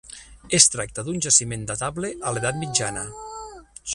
Es 0.57 0.65
tracta 0.75 1.03
d'un 1.09 1.19
jaciment 1.25 1.67
datable 1.73 2.11
a 2.31 2.35
l'edat 2.37 2.59
mitjana. 2.65 3.07